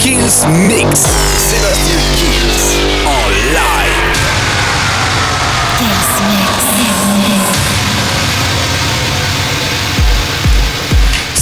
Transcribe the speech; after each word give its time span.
Kills 0.00 0.44
Mix. 0.66 1.06
Kills. 2.16 2.82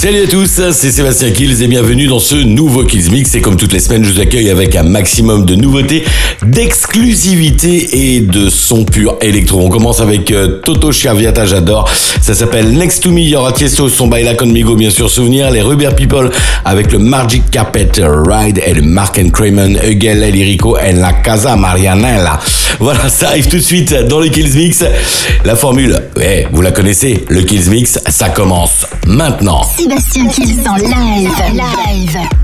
Salut 0.01 0.23
à 0.23 0.27
tous, 0.27 0.47
c'est 0.47 0.91
Sébastien 0.91 1.29
Kills 1.29 1.61
et 1.61 1.67
bienvenue 1.67 2.07
dans 2.07 2.17
ce 2.17 2.35
nouveau 2.35 2.85
Kills 2.85 3.11
Mix. 3.11 3.35
Et 3.35 3.41
comme 3.41 3.55
toutes 3.55 3.71
les 3.71 3.79
semaines, 3.79 4.03
je 4.03 4.11
vous 4.11 4.19
accueille 4.19 4.49
avec 4.49 4.75
un 4.75 4.81
maximum 4.81 5.45
de 5.45 5.53
nouveautés, 5.53 6.03
d'exclusivité 6.45 8.15
et 8.15 8.21
de 8.21 8.49
son 8.49 8.83
pur 8.83 9.17
électro. 9.21 9.61
On 9.61 9.69
commence 9.69 10.01
avec 10.01 10.31
euh, 10.31 10.59
Toto 10.63 10.91
Chiaviata, 10.91 11.45
j'adore. 11.45 11.89
Ça 12.21 12.33
s'appelle 12.33 12.73
Next 12.73 13.03
to 13.03 13.11
Me. 13.11 13.21
Il 13.21 13.29
y 13.29 13.35
aura 13.35 13.51
Tiesto, 13.51 13.89
son 13.89 14.07
Baila 14.07 14.33
Conmigo, 14.35 14.75
bien 14.75 14.89
sûr, 14.89 15.09
souvenir. 15.09 15.51
Les 15.51 15.61
Rubber 15.61 15.91
People 15.95 16.31
avec 16.65 16.91
le 16.91 16.99
Magic 16.99 17.49
Carpet 17.51 17.91
Ride 17.97 18.61
et 18.65 18.73
le 18.73 18.81
Mark 18.81 19.19
and 19.19 19.29
Craven, 19.29 19.79
Eugel, 19.83 20.31
Lirico 20.31 20.77
et 20.77 20.93
la 20.93 21.13
Casa 21.13 21.55
Marianella. 21.55 22.39
Voilà, 22.79 23.09
ça 23.09 23.29
arrive 23.29 23.47
tout 23.47 23.57
de 23.57 23.61
suite 23.61 23.93
dans 24.07 24.19
le 24.19 24.29
Kills 24.29 24.55
Mix. 24.55 24.83
La 25.45 25.55
formule, 25.55 25.97
ouais, 26.17 26.47
vous 26.51 26.61
la 26.61 26.71
connaissez. 26.71 27.23
Le 27.29 27.41
Kills 27.41 27.69
Mix, 27.69 27.99
ça 28.07 28.29
commence 28.29 28.85
maintenant. 29.05 29.61
Sébastien 29.63 30.27
Kills 30.27 30.67
en 30.67 30.75
live. 30.75 31.29
Live. 31.53 32.40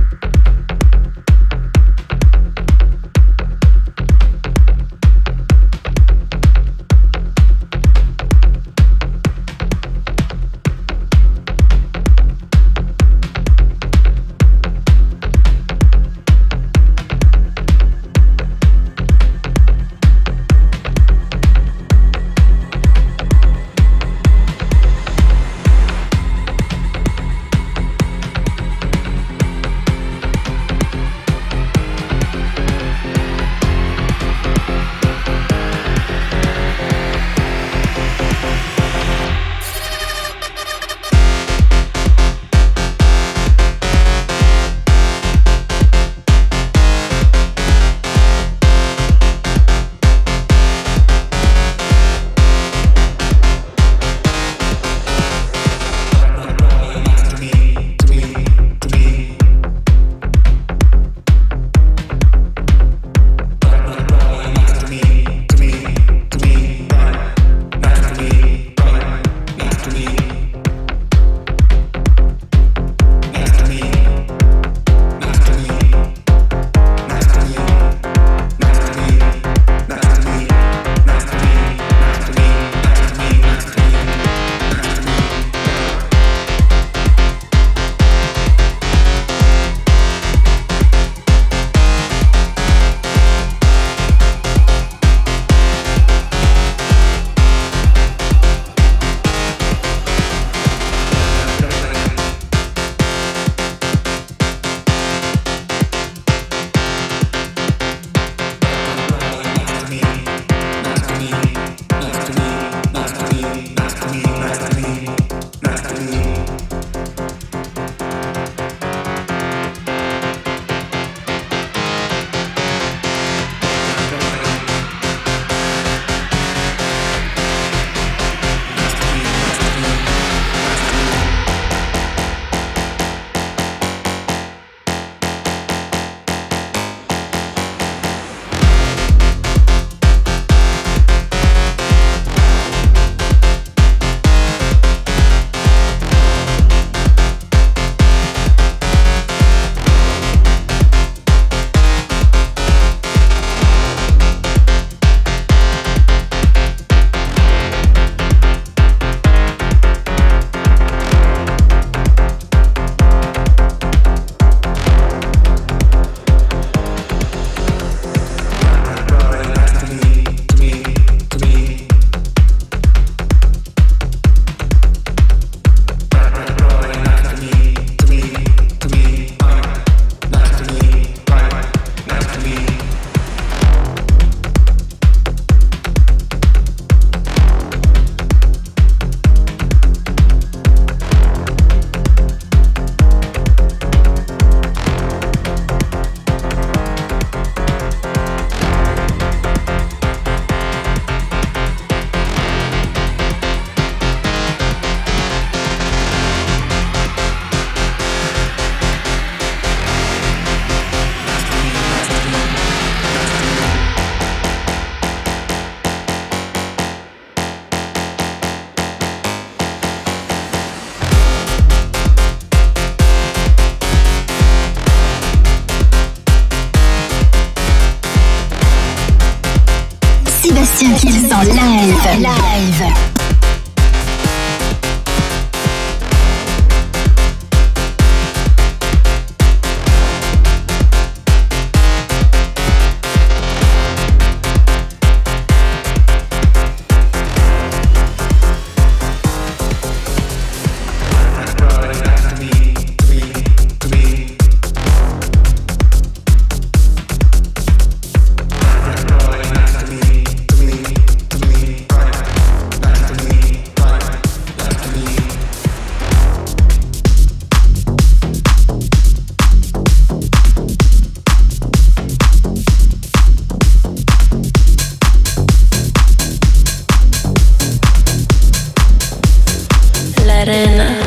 arena. 280.48 281.07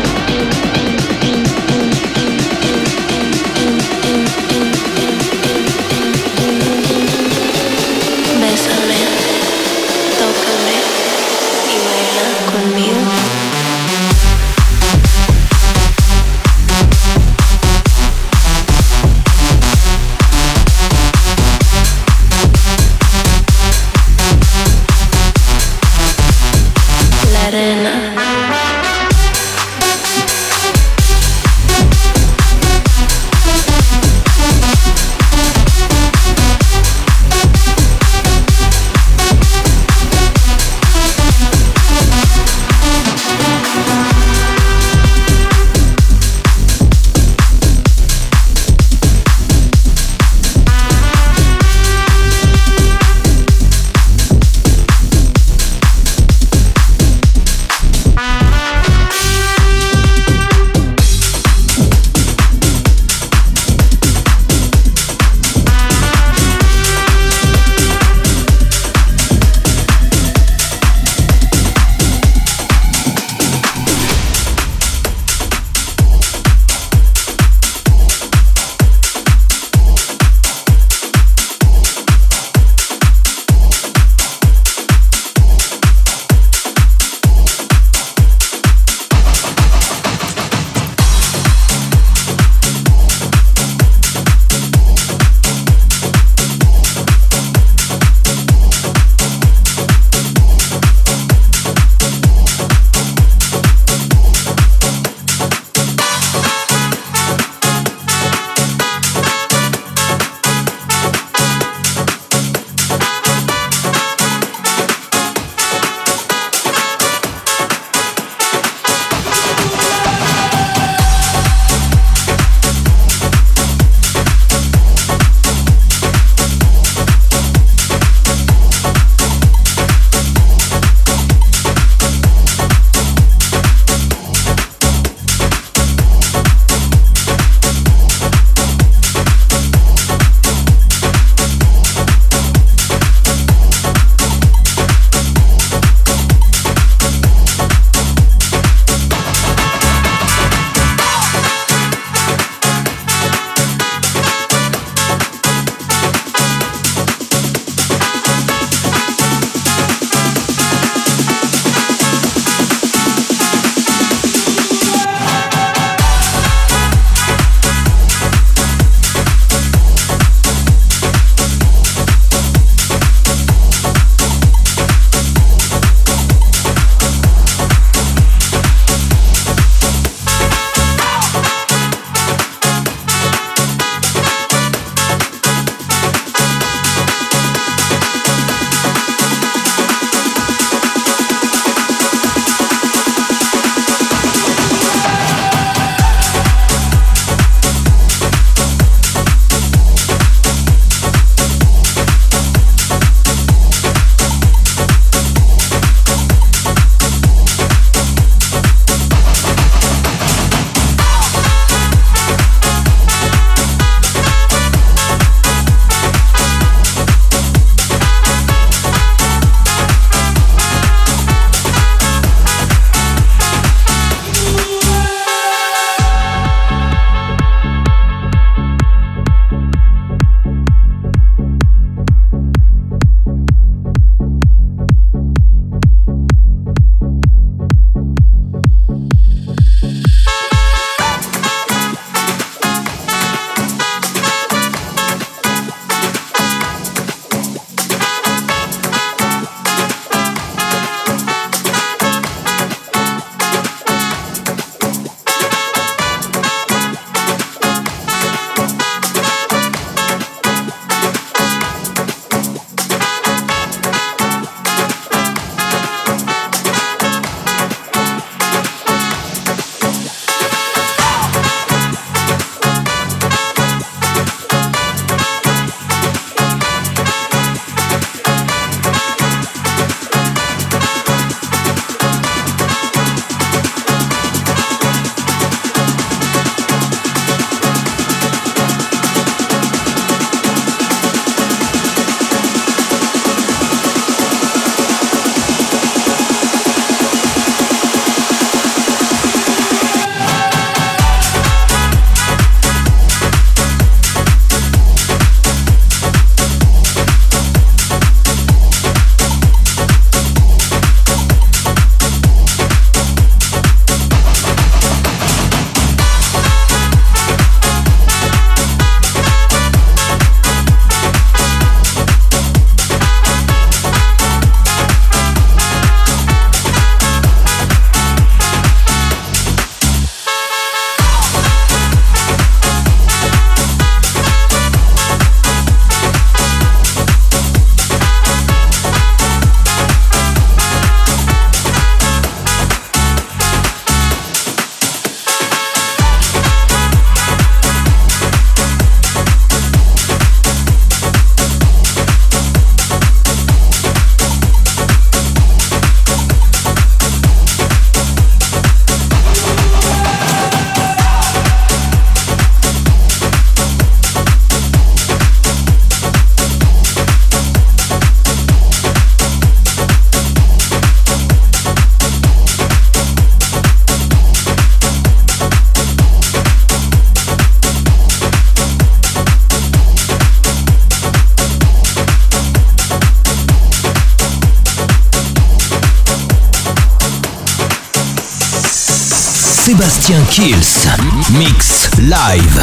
Live. 392.31 392.60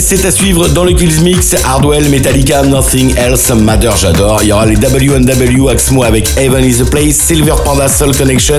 C'est 0.00 0.24
à 0.24 0.30
suivre 0.32 0.68
dans 0.68 0.84
le 0.84 0.92
Kills 0.92 1.20
Mix. 1.22 1.54
Hardwell, 1.64 2.08
Metallica, 2.08 2.62
Nothing 2.62 3.14
Else 3.16 3.50
Matter, 3.50 3.90
j'adore. 3.96 4.42
Il 4.42 4.48
y 4.48 4.52
aura 4.52 4.66
les 4.66 4.76
W&W 4.76 5.70
Axmo 5.70 6.02
avec 6.02 6.28
Heaven 6.36 6.64
is 6.64 6.82
a 6.82 6.84
Place, 6.84 7.14
Silver 7.14 7.54
Panda 7.64 7.88
Soul 7.88 8.14
Connection, 8.16 8.58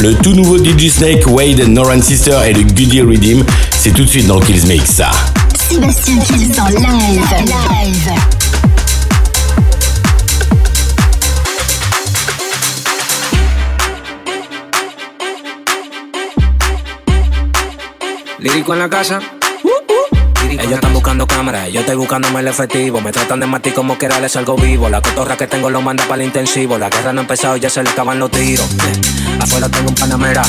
le 0.00 0.14
tout 0.14 0.32
nouveau 0.32 0.58
DJ 0.58 0.90
Snake, 0.90 1.26
Wade, 1.26 1.66
Noran 1.68 2.02
Sister 2.02 2.38
et 2.46 2.52
le 2.52 2.62
Goody 2.62 3.00
Redeem. 3.00 3.44
C'est 3.78 3.92
tout 3.92 4.04
de 4.04 4.08
suite 4.08 4.26
dans 4.26 4.38
le 4.38 4.44
Kills 4.44 4.66
Mix. 4.66 5.00
Sébastien 5.68 6.18
Kills 6.18 6.60
en 6.60 6.68
live. 6.68 7.22
live. 7.46 8.10
Lírico 18.40 18.72
en 18.72 18.76
la 18.76 18.88
casa. 18.88 19.20
Ellos 20.60 20.74
están 20.74 20.92
buscando 20.92 21.26
cámaras, 21.26 21.70
yo 21.72 21.80
estoy 21.80 21.96
buscándome 21.96 22.40
el 22.40 22.48
efectivo. 22.48 23.00
Me 23.00 23.12
tratan 23.12 23.40
de 23.40 23.46
matar 23.46 23.74
como 23.74 23.98
quiera, 23.98 24.20
les 24.20 24.32
salgo 24.32 24.56
vivo. 24.56 24.88
La 24.88 25.00
cotorra 25.00 25.36
que 25.36 25.46
tengo 25.46 25.70
lo 25.70 25.82
manda 25.82 26.04
para 26.04 26.22
el 26.22 26.28
intensivo. 26.28 26.78
La 26.78 26.90
guerra 26.90 27.12
no 27.12 27.20
ha 27.20 27.22
empezado, 27.22 27.56
ya 27.56 27.68
se 27.68 27.82
le 27.82 27.90
acaban 27.90 28.18
los 28.18 28.30
tiros. 28.30 28.66
Afuera 29.40 29.68
tengo 29.68 29.88
un 29.88 29.94
panamera. 29.94 30.42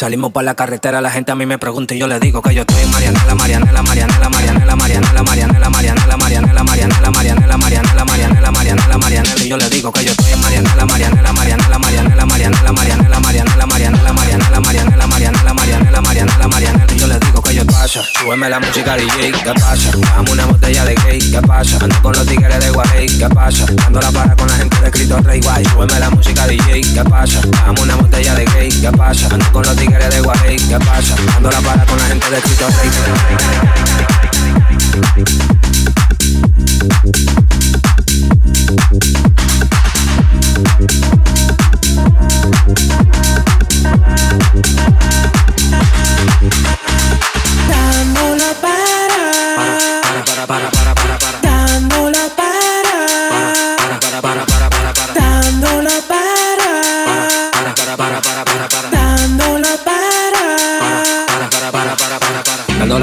Salimos 0.00 0.32
por 0.32 0.42
la 0.42 0.54
carretera, 0.54 1.02
la 1.02 1.10
gente 1.10 1.30
a 1.30 1.34
mí 1.34 1.44
me 1.44 1.58
pregunta 1.58 1.94
y 1.94 1.98
yo 1.98 2.06
le 2.06 2.18
digo 2.18 2.40
que 2.40 2.54
yo 2.54 2.62
estoy 2.62 2.84
en 2.84 2.90
Marianela, 2.90 3.34
Marianela, 3.34 3.82
Marianela, 3.82 4.30
Marianela, 4.30 4.74
Marianela, 4.74 5.22
Marianela, 5.22 5.68
Marianela, 5.68 6.16
Marianela, 6.16 6.64
Marianela, 6.64 6.64
Marianela, 6.64 7.58
Marianela, 7.58 8.04
Marianela, 8.06 8.50
Marianela, 8.50 8.96
Marianela, 8.96 9.44
y 9.44 9.48
yo 9.50 9.58
le 9.58 9.68
digo 9.68 9.92
que 9.92 10.02
yo 10.02 10.12
estoy 10.12 10.32
en 10.32 10.40
Marianela, 10.40 10.86
Marianela, 10.86 11.32
Marianela, 11.34 11.78
Marianela, 11.78 12.24
Marianela, 12.24 12.72
Marianela, 12.72 13.20
Marianela, 13.20 13.66
Marianela, 13.66 14.06
Marianela, 14.08 14.58
Marianela, 14.58 15.06
Marianela, 15.10 15.52
Marianela, 15.52 16.00
Marianela, 16.00 16.48
Marianela, 16.48 16.94
y 16.94 16.98
yo 16.98 17.06
le 17.06 17.18
digo 17.18 17.42
que 17.42 17.54
yo 17.54 17.66
pasa. 17.66 18.00
Súbeme 18.18 18.48
la 18.48 18.58
música 18.58 18.96
DJ, 18.96 19.32
¿qué 19.32 19.52
pasa? 19.52 19.90
Dame 20.16 20.30
una 20.32 20.46
botella 20.46 20.84
de 20.86 20.94
gay, 20.94 21.18
¿qué 21.30 21.42
pasa? 21.42 21.76
Ando 21.78 22.00
con 22.00 22.12
los 22.12 22.26
tigres 22.26 22.58
de 22.58 22.70
Guay, 22.70 23.06
¿qué 23.18 23.28
pasa? 23.28 23.66
Dando 23.76 24.00
la 24.00 24.10
para 24.10 24.34
con 24.34 24.48
la 24.48 24.54
gente 24.54 24.80
de 24.80 24.90
Cristo 24.90 25.18
Rey 25.18 25.40
Guay. 25.42 25.64
Súbeme 25.66 26.00
la 26.00 26.08
música 26.08 26.46
DJ, 26.46 26.80
¿qué 26.94 27.04
pasa? 27.04 27.42
Dame 27.66 27.82
una 27.82 27.96
botella 27.96 28.34
de 28.34 28.46
gay, 28.46 28.70
¿qué 28.80 28.90
pasa? 28.92 29.28
Ando 29.30 29.52
con 29.52 29.62
los 29.62 29.76
tigre 29.90 30.08
de 30.08 30.20
Guay, 30.20 30.56
¿qué 30.56 30.78
pasa? 30.78 31.16
Dando 31.26 31.50
la 31.50 31.60
para 31.60 31.84
con 31.84 31.98
la 31.98 32.04
gente 32.04 32.30
de 32.30 32.40
Cristo 32.40 32.66
Rey. 32.68 32.90
Dando 32.90 34.20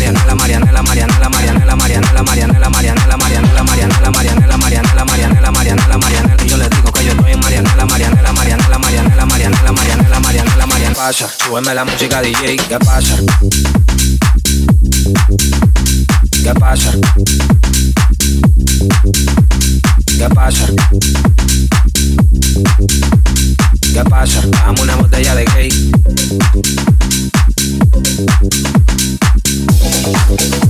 Marianela, 0.00 0.34
Marianela, 0.34 0.82
Marianela, 0.82 1.28
Marianela, 1.28 1.76
Marianela, 1.76 2.22
Marianela, 2.24 2.70
Marianela, 2.70 3.14
Marianela, 3.18 3.62
Marianela, 3.62 4.10
Marianela, 4.10 4.56
Marianela, 4.56 5.04
Marianela, 5.04 5.50
Marianela, 5.52 5.98
Marianela. 5.98 6.44
Yo 6.46 6.56
le 6.56 6.68
digo 6.70 6.90
que 6.90 7.04
yo 7.04 7.12
estoy 7.12 7.32
en 7.32 7.40
Marianela, 7.40 7.84
Marianela, 7.84 8.32
Marianela, 8.32 8.78
Marianela, 8.78 9.26
Marianela, 9.26 9.72
Marianela, 9.72 10.20
Marianela, 10.20 10.66
Marianela. 10.66 10.94
Pasa, 10.96 11.28
súbeme 11.28 11.74
la 11.74 11.84
música 11.84 12.22
DJ, 12.22 12.56
¿qué 12.56 12.78
pasa? 12.78 13.14
¿Qué 16.42 16.54
pasa? 16.54 16.92
¿Qué 20.06 20.28
pasa? 20.34 20.66
¿Qué 23.92 24.04
pasa? 24.08 24.40
Dame 24.46 24.80
una 24.80 24.96
botella 24.96 25.34
de 25.34 25.44
gay. 25.44 25.90
Thank 30.12 30.64
you. 30.64 30.69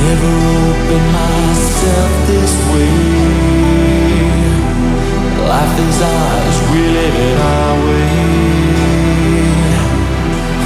Never 0.00 0.32
open 0.64 1.04
myself 1.12 2.10
this 2.26 2.52
way. 2.72 2.96
Life 5.46 5.76
is 5.88 5.98
ours, 6.00 6.56
we 6.72 6.80
live 6.96 7.16
it 7.28 7.38
our 7.38 7.76
way. 7.86 8.16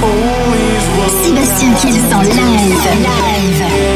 Always 0.07 0.83
was 0.97 1.13
Sébastien 1.21 1.73
Kills 1.81 2.11
en 2.13 2.23
live. 2.23 2.79
Live. 3.03 3.91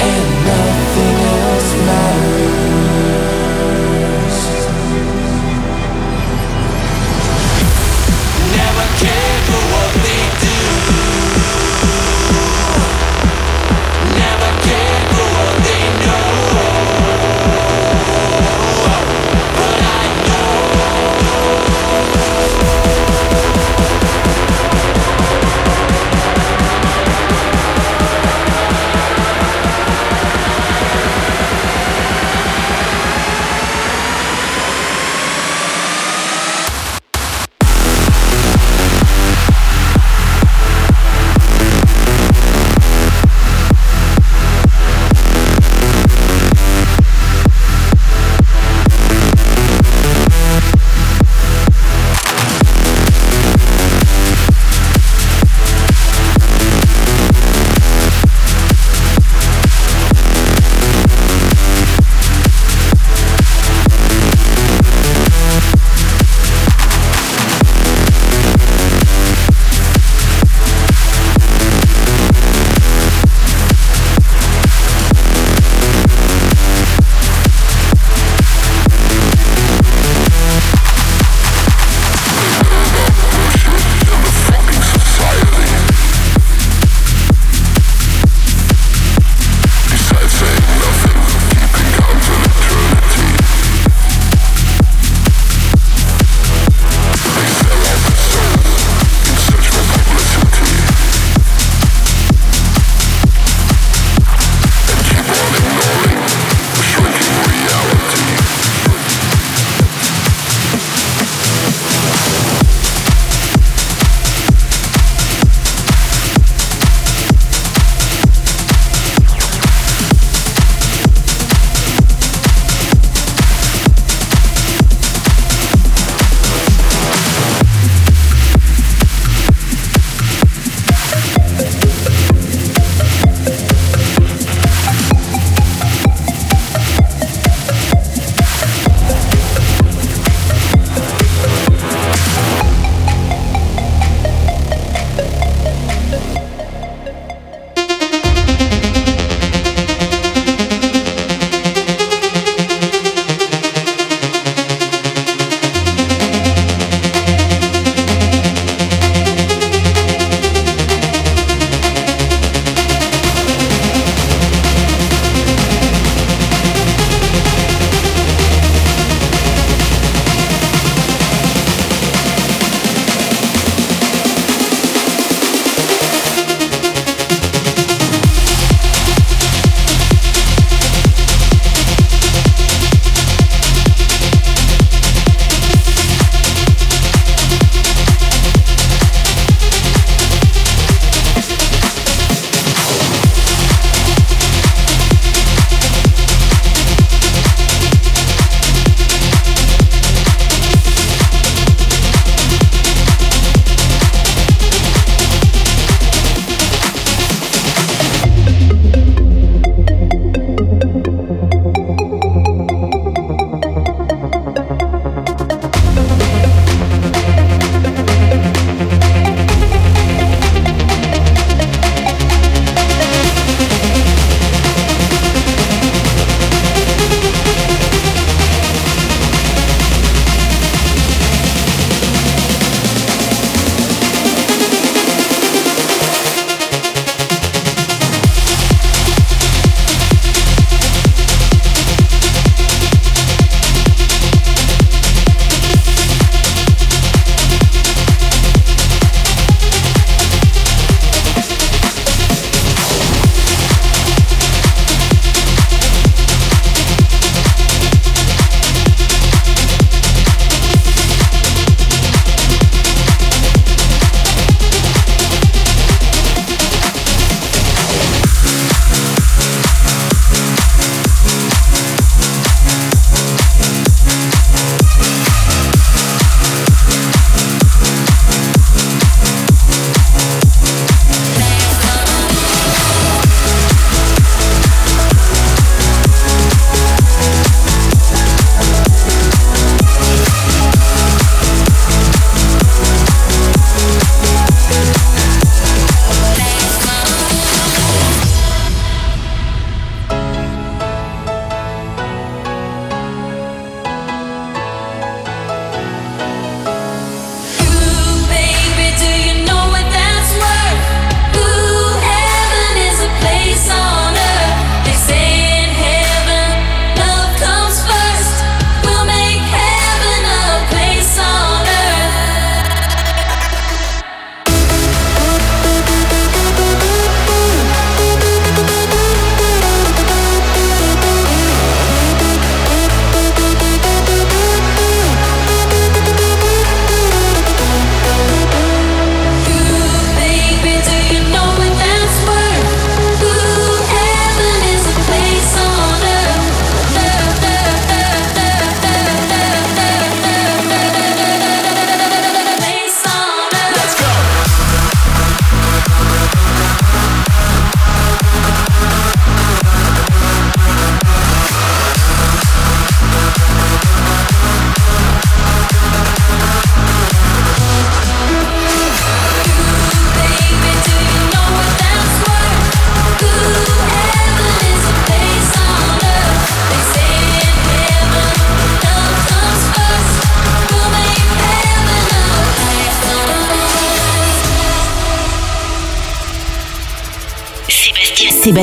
and 0.00 0.26
nothing 0.46 1.16
else 1.32 1.70
matters. 1.86 2.83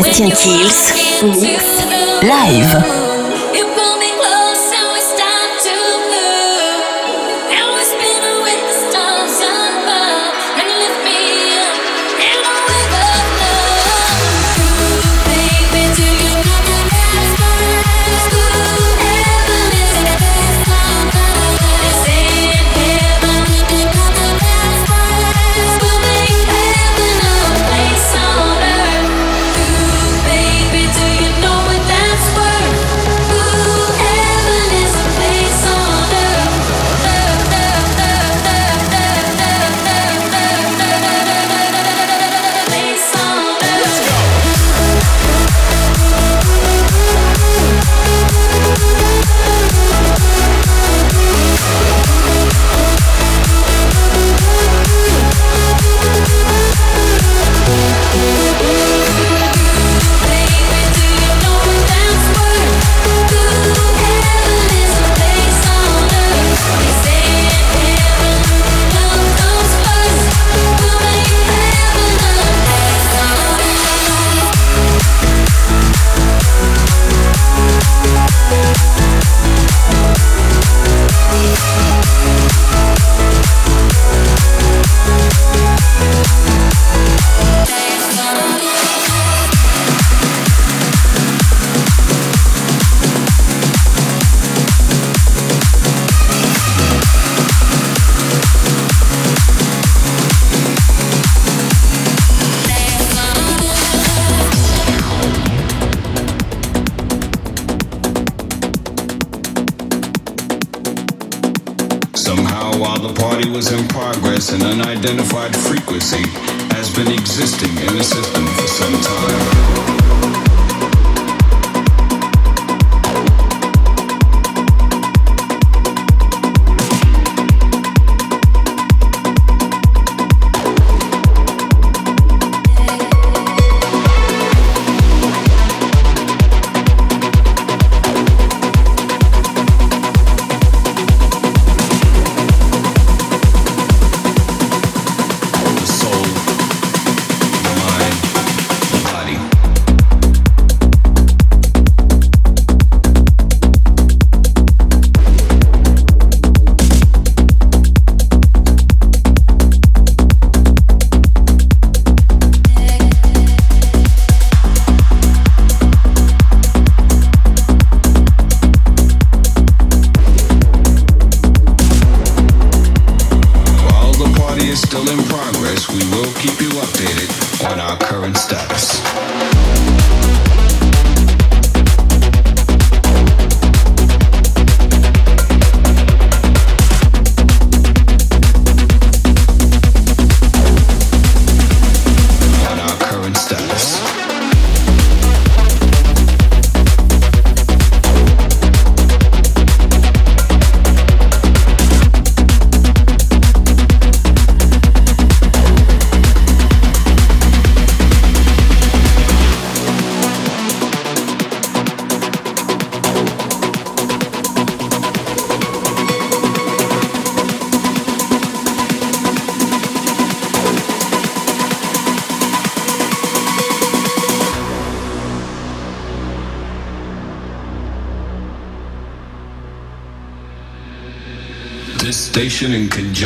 Sébastien 0.01 0.31
Kills. 0.31 0.93
Live. 2.23 3.00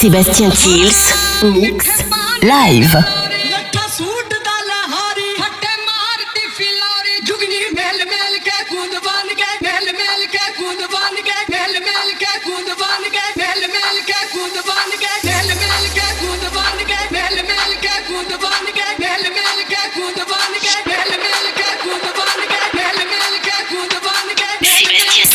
Sébastien 0.00 0.50
Kills, 0.50 1.12
Mix, 1.42 1.86
Live. 2.42 3.02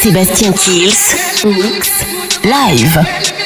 Sébastien 0.01 0.51
Kills, 0.53 1.15
Mix, 1.43 1.89
Live. 2.43 3.44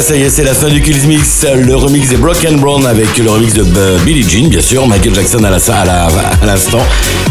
Ça 0.00 0.16
y 0.16 0.22
est, 0.22 0.30
c'est 0.30 0.44
la 0.44 0.54
fin 0.54 0.68
du 0.68 0.80
Kills 0.80 1.06
Mix. 1.06 1.44
Le 1.54 1.74
remix 1.76 2.08
des 2.08 2.16
Broken 2.16 2.58
Brown 2.60 2.86
avec 2.86 3.16
le 3.18 3.30
remix 3.30 3.52
de 3.52 3.64
euh, 3.76 3.98
Billie 3.98 4.28
Jean, 4.28 4.48
bien 4.48 4.60
sûr. 4.60 4.86
Michael 4.86 5.14
Jackson 5.14 5.42
à 5.44 5.50
l'instant. 5.50 5.74
La, 5.84 6.06
à 6.06 6.46
l'instant. 6.46 6.80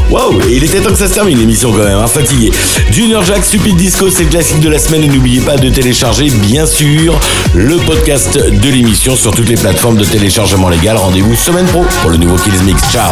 Waouh, 0.09 0.39
il 0.49 0.63
était 0.63 0.80
temps 0.80 0.91
que 0.91 0.97
ça 0.97 1.07
se 1.07 1.13
termine 1.13 1.38
l'émission 1.38 1.72
quand 1.72 1.84
même, 1.84 1.97
hein, 1.97 2.07
fatigué. 2.07 2.51
Junior 2.91 3.24
Jack, 3.24 3.43
Stupid 3.43 3.76
Disco, 3.76 4.09
c'est 4.09 4.24
le 4.24 4.30
classique 4.30 4.59
de 4.59 4.70
la 4.70 4.78
semaine. 4.78 5.03
Et 5.03 5.07
n'oubliez 5.07 5.41
pas 5.41 5.55
de 5.55 5.70
télécharger, 5.70 6.30
bien 6.30 6.65
sûr, 6.65 7.20
le 7.53 7.78
podcast 7.78 8.38
de 8.38 8.70
l'émission 8.70 9.15
sur 9.15 9.34
toutes 9.34 9.49
les 9.49 9.57
plateformes 9.57 9.97
de 9.97 10.05
téléchargement 10.05 10.70
légal. 10.70 10.97
Rendez-vous 10.97 11.36
semaine 11.36 11.65
pro 11.65 11.86
pour 12.01 12.11
le 12.11 12.17
nouveau 12.17 12.36
Kills 12.36 12.63
Mix. 12.65 12.82
Ciao. 12.91 13.11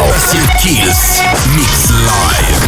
Kills 0.60 1.22
Mix 1.56 1.88
Live. 1.88 2.67